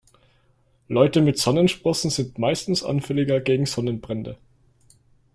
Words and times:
Leute 0.87 1.21
mit 1.21 1.37
Sommersprossen 1.37 2.09
sind 2.09 2.39
meistens 2.39 2.81
anfälliger 2.83 3.39
gegen 3.39 3.67
Sonnenbrände. 3.67 4.35